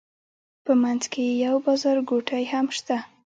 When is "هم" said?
2.51-2.65